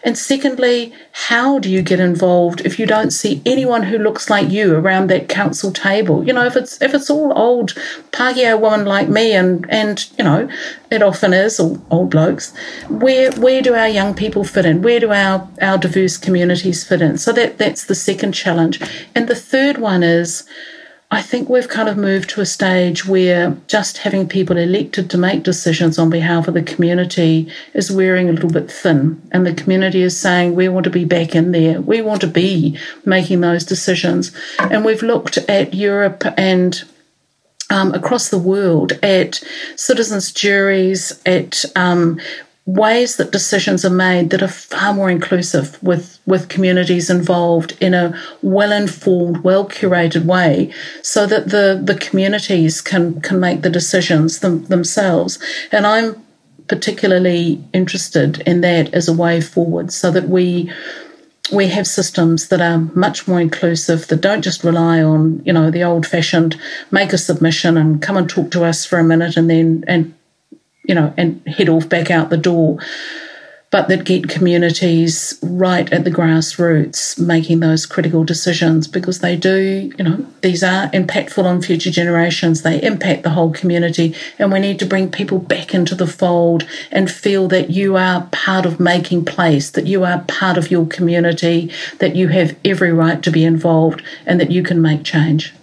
[0.05, 4.49] And secondly how do you get involved if you don't see anyone who looks like
[4.51, 6.27] you around that council table?
[6.27, 7.75] You know, if it's if it's all old
[8.13, 10.49] Pākehā women like me and and you know,
[10.91, 12.55] it often is all old blokes,
[12.89, 14.81] where where do our young people fit in?
[14.81, 17.19] Where do our, our diverse communities fit in?
[17.19, 18.81] So that that's the second challenge.
[19.15, 20.45] And the third one is
[21.13, 25.19] I think we've kind of moved to a stage where just having people elected to
[25.19, 29.21] make decisions on behalf of the community is wearing a little bit thin.
[29.31, 31.83] And the community is saying, we want to be back in there.
[31.83, 34.35] We want to be making those decisions.
[34.59, 36.83] And we've looked at Europe and
[37.69, 39.43] um, across the world at
[39.77, 42.23] citizens' juries, at um,
[42.65, 47.93] ways that decisions are made that are far more inclusive with, with communities involved in
[47.93, 53.71] a well informed, well curated way so that the, the communities can, can make the
[53.71, 55.41] decisions them, themselves.
[55.73, 56.25] And I'm
[56.69, 60.73] particularly interested in that as a way forward so that we
[61.53, 65.71] we have systems that are much more inclusive that don't just rely on you know
[65.71, 66.59] the old fashioned
[66.91, 70.15] make a submission and come and talk to us for a minute and then and
[70.85, 72.79] you know, and head off back out the door,
[73.73, 79.91] but that get communities right at the grassroots making those critical decisions because they do,
[79.97, 82.61] you know, these are impactful on future generations.
[82.61, 86.69] They impact the whole community, and we need to bring people back into the fold
[86.91, 90.87] and feel that you are part of making place, that you are part of your
[90.87, 95.55] community, that you have every right to be involved, and that you can make change.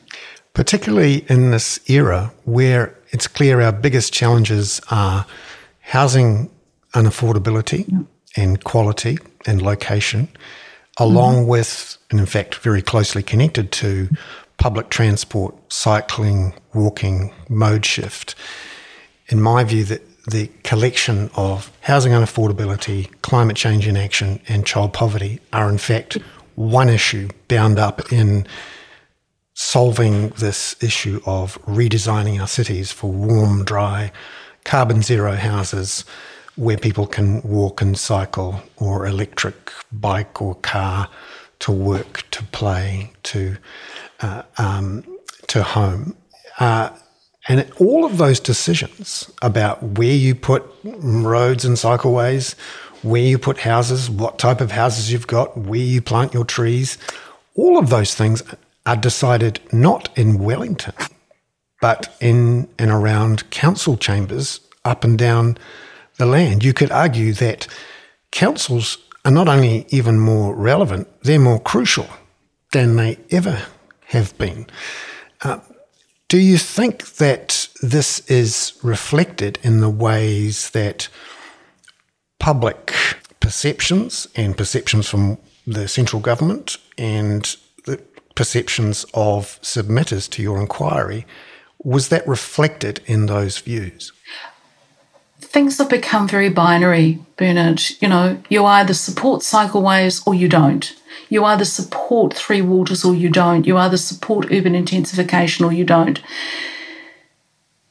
[0.56, 5.26] Particularly in this era where it's clear our biggest challenges are
[5.80, 6.50] housing
[6.94, 8.02] unaffordability yeah.
[8.36, 10.28] and quality and location,
[10.98, 11.48] along mm-hmm.
[11.48, 14.10] with, and in fact, very closely connected to
[14.58, 18.36] public transport, cycling, walking, mode shift.
[19.28, 25.40] In my view, that the collection of housing unaffordability, climate change inaction, and child poverty
[25.54, 26.18] are in fact
[26.56, 28.46] one issue bound up in
[29.60, 34.10] solving this issue of redesigning our cities for warm, dry,
[34.64, 36.06] carbon zero houses
[36.56, 41.10] where people can walk and cycle or electric bike or car
[41.60, 43.58] to work, to play, to
[44.22, 45.04] uh, um,
[45.48, 46.16] to home.
[46.62, 46.90] Uh,
[47.50, 52.58] and all of those decisions about where you put roads and cycleways,
[53.02, 56.98] where you put houses, what type of houses you've got, where you plant your trees,
[57.56, 58.42] all of those things
[58.86, 60.94] are decided not in Wellington,
[61.82, 65.58] but in and around council chambers up and down
[66.18, 66.64] the land.
[66.64, 67.68] You could argue that
[68.32, 72.08] councils are not only even more relevant, they're more crucial
[72.72, 73.64] than they ever
[74.06, 74.66] have been.
[75.42, 75.60] Uh,
[76.30, 81.10] Do you think that this is reflected in the ways that
[82.40, 82.94] public
[83.40, 87.56] perceptions and perceptions from the central government and
[88.40, 91.26] perceptions of submitters to your inquiry,
[91.84, 94.14] was that reflected in those views?
[95.42, 97.82] Things have become very binary, Bernard.
[98.00, 100.96] You know, you either support cycleways or you don't.
[101.28, 103.68] You either support three waters or you don't.
[103.68, 106.22] You either support urban intensification or you don't.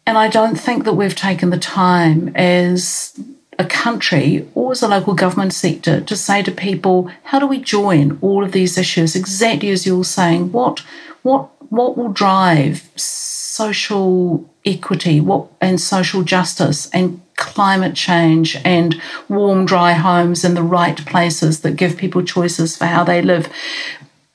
[0.06, 3.12] And I don't think that we've taken the time as
[3.58, 7.60] a country or as a local government sector to say to people, how do we
[7.60, 9.16] join all of these issues?
[9.16, 10.80] Exactly as you're saying, what
[11.22, 19.64] what what will drive social equity what and social justice and climate change and warm
[19.66, 23.48] dry homes in the right places that give people choices for how they live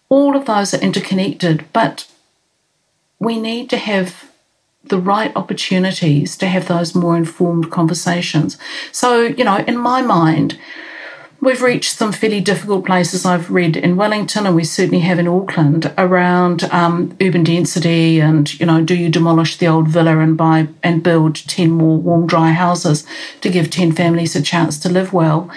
[0.09, 2.07] all of those are interconnected but
[3.19, 4.29] we need to have
[4.83, 8.57] the right opportunities to have those more informed conversations.
[8.91, 10.59] So, you know, in my mind,
[11.39, 13.25] we've reached some fairly difficult places.
[13.25, 18.59] I've read in Wellington, and we certainly have in Auckland, around um, urban density and
[18.59, 22.27] you know, do you demolish the old villa and buy and build ten more warm,
[22.27, 23.05] dry houses
[23.41, 25.49] to give ten families a chance to live well?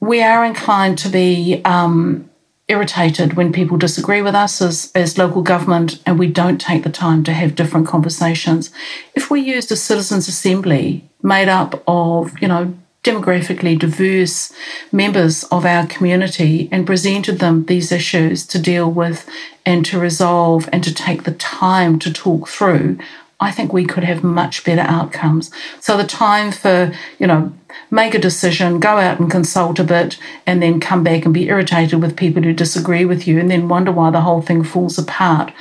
[0.00, 2.29] We are inclined to be um,
[2.70, 6.90] irritated when people disagree with us as, as local government and we don't take the
[6.90, 8.70] time to have different conversations.
[9.14, 14.52] If we used a citizens' assembly made up of, you know, demographically diverse
[14.92, 19.28] members of our community and presented them these issues to deal with
[19.64, 22.98] and to resolve and to take the time to talk through,
[23.40, 25.50] I think we could have much better outcomes.
[25.80, 27.52] So the time for, you know,
[27.90, 31.48] make a decision, go out and consult a bit, and then come back and be
[31.48, 34.98] irritated with people who disagree with you and then wonder why the whole thing falls
[34.98, 35.52] apart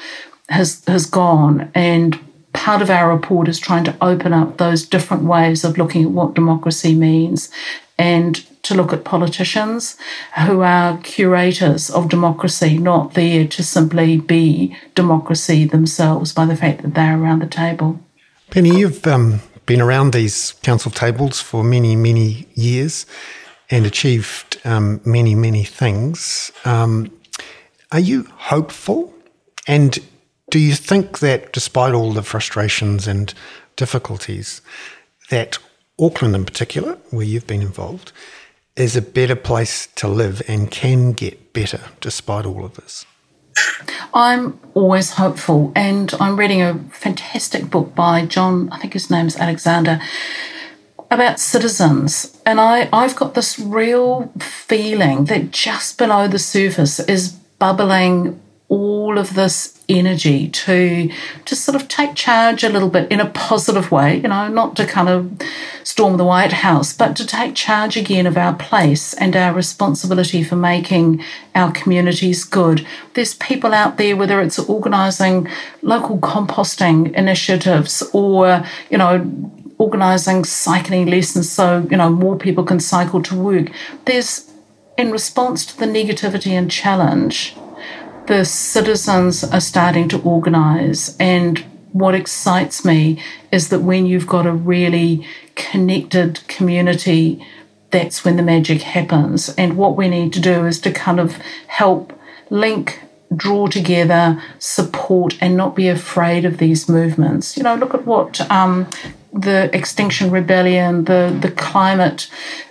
[0.49, 1.71] has has gone.
[1.73, 2.19] And
[2.53, 6.11] part of our report is trying to open up those different ways of looking at
[6.11, 7.49] what democracy means
[7.97, 9.97] and to look at politicians
[10.45, 16.81] who are curators of democracy, not there to simply be democracy themselves by the fact
[16.81, 17.99] that they're around the table.
[18.49, 23.05] Penny, you've um, been around these council tables for many, many years
[23.69, 26.51] and achieved um, many, many things.
[26.65, 27.11] Um,
[27.91, 29.13] are you hopeful?
[29.67, 29.99] And
[30.49, 33.33] do you think that despite all the frustrations and
[33.75, 34.61] difficulties,
[35.29, 35.57] that
[35.99, 38.11] Auckland in particular, where you've been involved,
[38.75, 43.05] is a better place to live and can get better despite all of this?
[44.13, 49.35] I'm always hopeful, and I'm reading a fantastic book by John, I think his name's
[49.35, 49.99] Alexander,
[51.11, 52.39] about citizens.
[52.45, 58.39] And I, I've got this real feeling that just below the surface is bubbling
[58.69, 61.09] all of this energy to
[61.45, 64.75] just sort of take charge a little bit in a positive way, you know, not
[64.75, 65.31] to kind of
[65.83, 70.43] storm the White House, but to take charge again of our place and our responsibility
[70.43, 71.23] for making
[71.55, 72.85] our communities good.
[73.15, 75.47] There's people out there, whether it's organising
[75.81, 82.79] local composting initiatives or, you know, organising cycling lessons so, you know, more people can
[82.79, 83.71] cycle to work.
[84.05, 84.51] There's,
[84.97, 87.55] in response to the negativity and challenge,
[88.29, 91.17] the citizens are starting to organise.
[91.17, 91.57] And
[91.91, 93.21] what excites me
[93.51, 95.25] is that when you've got a really
[95.55, 97.43] connected community,
[97.89, 99.49] that's when the magic happens.
[99.55, 102.13] And what we need to do is to kind of help
[102.51, 103.01] link,
[103.35, 107.57] draw together, support, and not be afraid of these movements.
[107.57, 108.87] You know, look at what um,
[109.33, 112.29] the Extinction Rebellion, the the climate.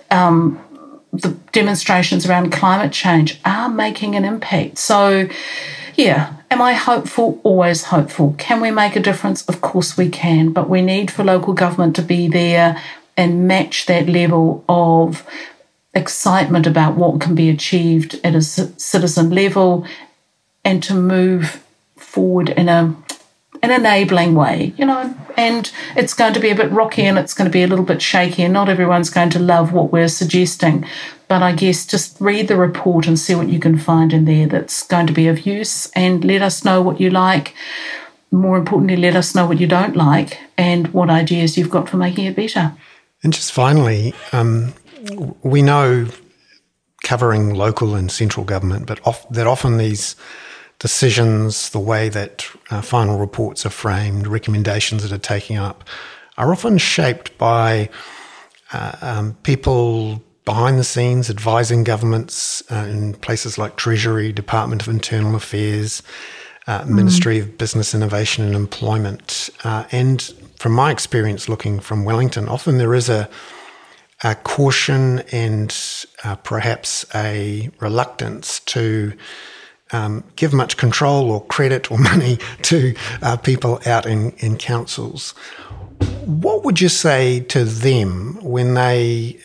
[0.09, 0.63] Um,
[1.11, 4.77] the demonstrations around climate change are making an impact.
[4.77, 5.27] So,
[5.95, 7.39] yeah, am I hopeful?
[7.43, 8.35] Always hopeful.
[8.37, 9.47] Can we make a difference?
[9.47, 12.81] Of course we can, but we need for local government to be there
[13.17, 15.27] and match that level of
[15.93, 19.85] excitement about what can be achieved at a citizen level
[20.63, 21.63] and to move
[21.97, 22.95] forward in a
[23.61, 27.33] an enabling way, you know, and it's going to be a bit rocky and it's
[27.33, 30.07] going to be a little bit shaky, and not everyone's going to love what we're
[30.07, 30.85] suggesting.
[31.27, 34.47] But I guess just read the report and see what you can find in there
[34.47, 37.53] that's going to be of use, and let us know what you like.
[38.31, 41.97] More importantly, let us know what you don't like and what ideas you've got for
[41.97, 42.75] making it better.
[43.23, 44.73] And just finally, um,
[45.41, 46.07] we know
[47.03, 48.99] covering local and central government, but
[49.31, 50.15] that often these
[50.79, 55.83] decisions, the way that uh, final reports are framed, recommendations that are taken up,
[56.37, 57.89] are often shaped by
[58.71, 64.87] uh, um, people behind the scenes advising governments uh, in places like Treasury, Department of
[64.87, 66.01] Internal Affairs,
[66.65, 67.43] uh, Ministry mm.
[67.43, 69.49] of Business Innovation and Employment.
[69.63, 70.21] Uh, and
[70.55, 73.29] from my experience looking from Wellington, often there is a,
[74.23, 75.75] a caution and
[76.23, 79.13] uh, perhaps a reluctance to
[79.91, 85.31] um, give much control or credit or money to uh, people out in, in councils.
[86.25, 89.39] What would you say to them when they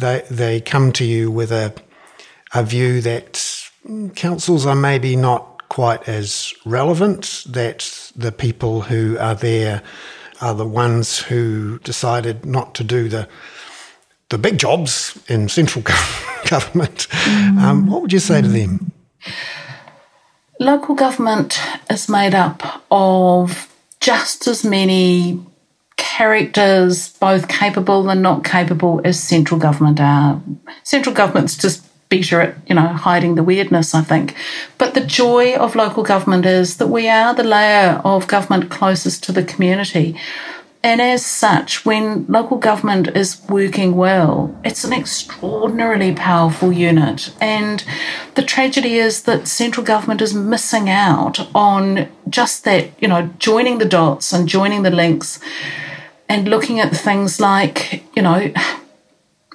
[0.00, 1.72] they they come to you with a
[2.52, 3.70] a view that
[4.14, 9.82] councils are maybe not quite as relevant, that the people who are there
[10.40, 13.28] are the ones who decided not to do the
[14.30, 15.82] the big jobs in central
[16.48, 17.08] government.
[17.10, 17.58] Mm.
[17.58, 18.92] Um, what would you say to them?
[20.60, 25.40] Local government is made up of just as many
[25.96, 30.40] characters, both capable and not capable, as central government are.
[30.82, 34.34] Central government's just better at, you know, hiding the weirdness, I think.
[34.78, 39.24] But the joy of local government is that we are the layer of government closest
[39.24, 40.16] to the community.
[40.84, 47.34] And as such, when local government is working well, it's an extraordinarily powerful unit.
[47.40, 47.82] And
[48.34, 53.78] the tragedy is that central government is missing out on just that, you know, joining
[53.78, 55.40] the dots and joining the links
[56.28, 58.52] and looking at things like, you know,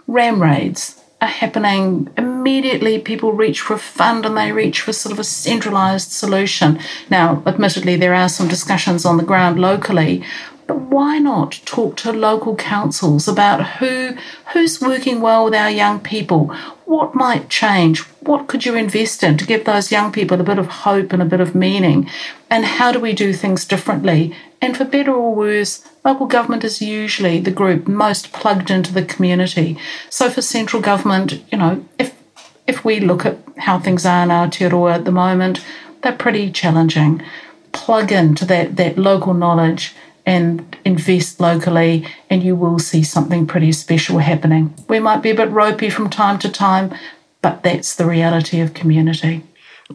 [0.07, 5.11] ram raids are happening immediately people reach for a fund and they reach for sort
[5.11, 10.23] of a centralized solution now admittedly there are some discussions on the ground locally
[10.69, 14.15] but why not talk to local councils about who
[14.53, 16.53] who's working well with our young people?
[16.85, 18.01] What might change?
[18.19, 21.23] What could you invest in to give those young people a bit of hope and
[21.23, 22.07] a bit of meaning?
[22.51, 24.35] And how do we do things differently?
[24.61, 29.03] And for better or worse, local government is usually the group most plugged into the
[29.03, 29.75] community.
[30.11, 32.13] So for central government, you know, if
[32.67, 35.65] if we look at how things are in Aotearoa at the moment,
[36.03, 37.23] they're pretty challenging.
[37.71, 39.95] Plug into that, that local knowledge
[40.29, 44.71] and invest locally, and you will see something pretty special happening.
[44.87, 46.93] We might be a bit ropey from time to time,
[47.41, 49.41] but that's the reality of community.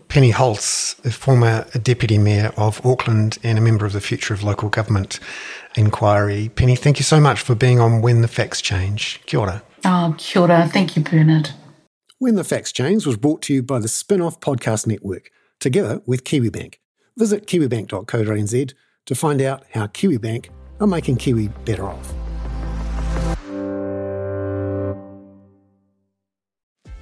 [0.08, 4.68] Penny Hulse, former Deputy Mayor of Auckland and a member of the Future of Local
[4.68, 5.20] Government
[5.76, 6.48] inquiry.
[6.48, 9.20] Penny, thank you so much for being on When the Facts Change.
[9.26, 9.62] Kia ora.
[9.84, 10.68] Oh, kia ora.
[10.68, 11.50] Thank you, Bernard.
[12.18, 15.30] When the Facts Change was brought to you by the Spin Off Podcast Network,
[15.60, 16.74] together with KiwiBank.
[17.16, 18.74] Visit kiwibank.co.nz
[19.06, 20.48] to find out how KiwiBank
[20.80, 22.12] are making Kiwi better off.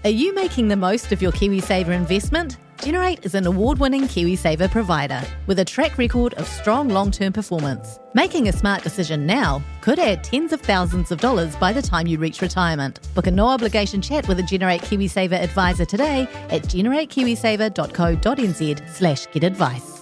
[0.05, 2.59] Are you making the most of your KiwiSaver investment?
[2.83, 7.33] Generate is an award winning KiwiSaver provider with a track record of strong long term
[7.33, 8.01] performance.
[8.13, 12.09] Making a smart decision now could add tens of thousands of dollars by the time
[12.09, 12.99] you reach retirement.
[13.15, 19.45] Book a no obligation chat with a Generate KiwiSaver advisor today at generatekiwisaver.co.nz slash get
[19.45, 20.02] advice.